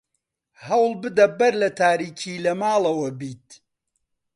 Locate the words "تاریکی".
1.81-2.43